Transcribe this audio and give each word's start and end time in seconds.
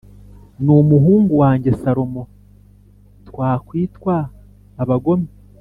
N 0.63 0.65
umuhungu 0.81 1.33
wanjye 1.43 1.69
salomo 1.81 2.23
twakwitwa 3.27 4.15
abagome 4.83 5.29